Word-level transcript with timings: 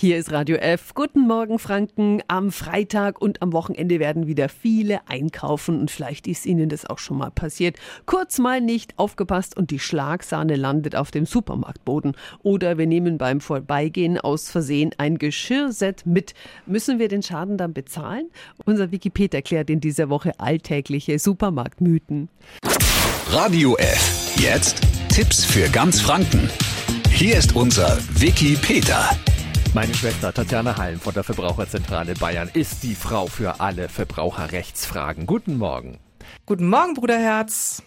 Hier 0.00 0.16
ist 0.16 0.32
Radio 0.32 0.56
F. 0.56 0.94
Guten 0.94 1.26
Morgen, 1.26 1.58
Franken. 1.58 2.22
Am 2.26 2.52
Freitag 2.52 3.20
und 3.20 3.42
am 3.42 3.52
Wochenende 3.52 3.98
werden 3.98 4.26
wieder 4.26 4.48
viele 4.48 5.06
einkaufen 5.06 5.78
und 5.78 5.90
vielleicht 5.90 6.26
ist 6.26 6.46
Ihnen 6.46 6.70
das 6.70 6.86
auch 6.86 6.96
schon 6.96 7.18
mal 7.18 7.30
passiert. 7.30 7.76
Kurz 8.06 8.38
mal 8.38 8.62
nicht 8.62 8.98
aufgepasst 8.98 9.58
und 9.58 9.70
die 9.70 9.78
Schlagsahne 9.78 10.56
landet 10.56 10.96
auf 10.96 11.10
dem 11.10 11.26
Supermarktboden. 11.26 12.16
Oder 12.42 12.78
wir 12.78 12.86
nehmen 12.86 13.18
beim 13.18 13.42
Vorbeigehen 13.42 14.16
aus 14.18 14.48
Versehen 14.48 14.92
ein 14.96 15.18
Geschirrset 15.18 16.06
mit. 16.06 16.32
Müssen 16.64 16.98
wir 16.98 17.08
den 17.08 17.22
Schaden 17.22 17.58
dann 17.58 17.74
bezahlen? 17.74 18.30
Unser 18.64 18.92
Wikipedia 18.92 19.40
erklärt 19.40 19.68
in 19.68 19.82
dieser 19.82 20.08
Woche 20.08 20.32
alltägliche 20.40 21.18
Supermarktmythen. 21.18 22.30
Radio 23.28 23.76
F. 23.76 24.34
Jetzt 24.36 24.80
Tipps 25.10 25.44
für 25.44 25.68
ganz 25.68 26.00
Franken. 26.00 26.48
Hier 27.10 27.36
ist 27.36 27.54
unser 27.54 27.98
Wiki 28.18 28.56
Peter. 28.62 29.10
Meine 29.72 29.94
Schwester 29.94 30.34
Tatjana 30.34 30.76
Hallen 30.78 30.98
von 30.98 31.14
der 31.14 31.22
Verbraucherzentrale 31.22 32.14
Bayern 32.14 32.50
ist 32.52 32.82
die 32.82 32.96
Frau 32.96 33.28
für 33.28 33.60
alle 33.60 33.88
Verbraucherrechtsfragen. 33.88 35.26
Guten 35.26 35.58
Morgen. 35.58 36.00
Guten 36.44 36.68
Morgen, 36.68 36.94
Bruderherz. 36.94 37.80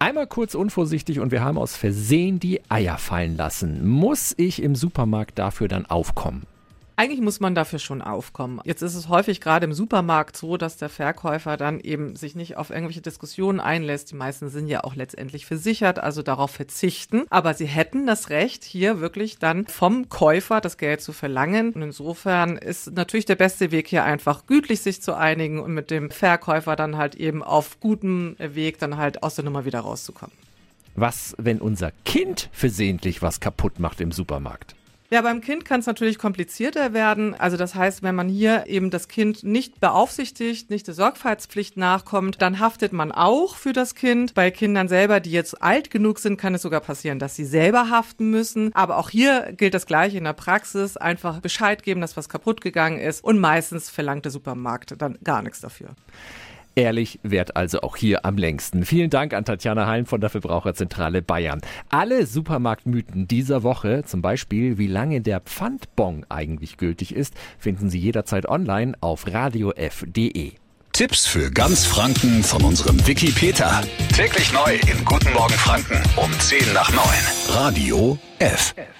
Einmal 0.00 0.26
kurz 0.26 0.56
unvorsichtig 0.56 1.20
und 1.20 1.30
wir 1.30 1.44
haben 1.44 1.56
aus 1.56 1.76
Versehen 1.76 2.40
die 2.40 2.60
Eier 2.68 2.98
fallen 2.98 3.36
lassen. 3.36 3.88
Muss 3.88 4.34
ich 4.38 4.60
im 4.60 4.74
Supermarkt 4.74 5.38
dafür 5.38 5.68
dann 5.68 5.86
aufkommen? 5.86 6.48
Eigentlich 7.00 7.22
muss 7.22 7.40
man 7.40 7.54
dafür 7.54 7.78
schon 7.78 8.02
aufkommen. 8.02 8.60
Jetzt 8.64 8.82
ist 8.82 8.94
es 8.94 9.08
häufig 9.08 9.40
gerade 9.40 9.64
im 9.64 9.72
Supermarkt 9.72 10.36
so, 10.36 10.58
dass 10.58 10.76
der 10.76 10.90
Verkäufer 10.90 11.56
dann 11.56 11.80
eben 11.80 12.14
sich 12.14 12.34
nicht 12.34 12.58
auf 12.58 12.68
irgendwelche 12.68 13.00
Diskussionen 13.00 13.58
einlässt. 13.58 14.10
Die 14.10 14.16
meisten 14.16 14.50
sind 14.50 14.68
ja 14.68 14.84
auch 14.84 14.94
letztendlich 14.94 15.46
versichert, 15.46 15.98
also 15.98 16.20
darauf 16.22 16.50
verzichten. 16.50 17.24
Aber 17.30 17.54
sie 17.54 17.64
hätten 17.64 18.06
das 18.06 18.28
Recht, 18.28 18.64
hier 18.64 19.00
wirklich 19.00 19.38
dann 19.38 19.66
vom 19.66 20.10
Käufer 20.10 20.60
das 20.60 20.76
Geld 20.76 21.00
zu 21.00 21.14
verlangen. 21.14 21.72
Und 21.72 21.80
insofern 21.80 22.58
ist 22.58 22.92
natürlich 22.92 23.24
der 23.24 23.36
beste 23.36 23.70
Weg 23.70 23.88
hier 23.88 24.04
einfach 24.04 24.44
gütlich 24.44 24.82
sich 24.82 25.00
zu 25.00 25.14
einigen 25.14 25.58
und 25.58 25.72
mit 25.72 25.90
dem 25.90 26.10
Verkäufer 26.10 26.76
dann 26.76 26.98
halt 26.98 27.14
eben 27.14 27.42
auf 27.42 27.80
gutem 27.80 28.36
Weg 28.38 28.78
dann 28.78 28.98
halt 28.98 29.22
aus 29.22 29.36
der 29.36 29.46
Nummer 29.46 29.64
wieder 29.64 29.80
rauszukommen. 29.80 30.36
Was, 30.96 31.34
wenn 31.38 31.62
unser 31.62 31.92
Kind 32.04 32.50
versehentlich 32.52 33.22
was 33.22 33.40
kaputt 33.40 33.80
macht 33.80 34.02
im 34.02 34.12
Supermarkt? 34.12 34.74
Ja, 35.12 35.22
beim 35.22 35.40
Kind 35.40 35.64
kann 35.64 35.80
es 35.80 35.86
natürlich 35.86 36.18
komplizierter 36.18 36.92
werden. 36.92 37.34
Also 37.34 37.56
das 37.56 37.74
heißt, 37.74 38.04
wenn 38.04 38.14
man 38.14 38.28
hier 38.28 38.68
eben 38.68 38.90
das 38.90 39.08
Kind 39.08 39.42
nicht 39.42 39.80
beaufsichtigt, 39.80 40.70
nicht 40.70 40.86
der 40.86 40.94
Sorgfaltspflicht 40.94 41.76
nachkommt, 41.76 42.40
dann 42.40 42.60
haftet 42.60 42.92
man 42.92 43.10
auch 43.10 43.56
für 43.56 43.72
das 43.72 43.96
Kind. 43.96 44.34
Bei 44.34 44.52
Kindern 44.52 44.86
selber, 44.86 45.18
die 45.18 45.32
jetzt 45.32 45.60
alt 45.60 45.90
genug 45.90 46.20
sind, 46.20 46.36
kann 46.36 46.54
es 46.54 46.62
sogar 46.62 46.78
passieren, 46.78 47.18
dass 47.18 47.34
sie 47.34 47.44
selber 47.44 47.90
haften 47.90 48.30
müssen. 48.30 48.72
Aber 48.72 48.98
auch 48.98 49.10
hier 49.10 49.52
gilt 49.56 49.74
das 49.74 49.86
Gleiche 49.86 50.16
in 50.16 50.24
der 50.24 50.32
Praxis. 50.32 50.96
Einfach 50.96 51.40
Bescheid 51.40 51.82
geben, 51.82 52.00
dass 52.00 52.16
was 52.16 52.28
kaputt 52.28 52.60
gegangen 52.60 53.00
ist. 53.00 53.24
Und 53.24 53.40
meistens 53.40 53.90
verlangt 53.90 54.26
der 54.26 54.30
Supermarkt 54.30 54.94
dann 54.96 55.18
gar 55.24 55.42
nichts 55.42 55.60
dafür. 55.60 55.88
Ehrlich 56.74 57.18
währt 57.22 57.56
also 57.56 57.80
auch 57.82 57.96
hier 57.96 58.24
am 58.24 58.36
längsten. 58.36 58.84
Vielen 58.84 59.10
Dank 59.10 59.34
an 59.34 59.44
Tatjana 59.44 59.86
Hein 59.86 60.06
von 60.06 60.20
der 60.20 60.30
Verbraucherzentrale 60.30 61.22
Bayern. 61.22 61.60
Alle 61.88 62.26
Supermarktmythen 62.26 63.26
dieser 63.28 63.62
Woche, 63.62 64.04
zum 64.04 64.22
Beispiel 64.22 64.78
wie 64.78 64.86
lange 64.86 65.20
der 65.20 65.40
Pfandbon 65.40 66.24
eigentlich 66.28 66.76
gültig 66.76 67.14
ist, 67.14 67.34
finden 67.58 67.90
Sie 67.90 67.98
jederzeit 67.98 68.48
online 68.48 68.94
auf 69.00 69.26
radiof.de. 69.26 70.52
Tipps 70.92 71.26
für 71.26 71.50
ganz 71.50 71.86
Franken 71.86 72.42
von 72.42 72.62
unserem 72.62 73.06
Wiki 73.06 73.30
Peter. 73.30 73.82
Täglich 74.14 74.52
neu 74.52 74.74
in 74.90 75.04
Guten 75.04 75.32
Morgen 75.32 75.54
Franken 75.54 76.02
um 76.16 76.30
10 76.38 76.74
nach 76.74 76.90
9. 76.92 77.04
Radio 77.48 78.18
F. 78.38 78.74
F. 78.76 78.99